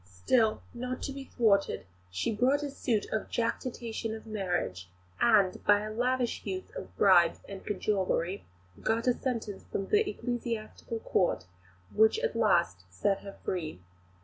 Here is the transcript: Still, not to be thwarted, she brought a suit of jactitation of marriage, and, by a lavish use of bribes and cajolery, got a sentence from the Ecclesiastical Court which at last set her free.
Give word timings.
Still, 0.09 0.63
not 0.73 1.03
to 1.03 1.11
be 1.11 1.25
thwarted, 1.25 1.85
she 2.09 2.33
brought 2.35 2.63
a 2.63 2.71
suit 2.71 3.05
of 3.11 3.29
jactitation 3.29 4.15
of 4.15 4.25
marriage, 4.25 4.89
and, 5.21 5.63
by 5.63 5.81
a 5.81 5.93
lavish 5.93 6.43
use 6.43 6.71
of 6.75 6.97
bribes 6.97 7.41
and 7.47 7.63
cajolery, 7.63 8.43
got 8.81 9.05
a 9.05 9.13
sentence 9.13 9.63
from 9.71 9.89
the 9.89 10.09
Ecclesiastical 10.09 11.01
Court 11.01 11.45
which 11.93 12.17
at 12.17 12.35
last 12.35 12.85
set 12.91 13.19
her 13.19 13.37
free. 13.43 13.79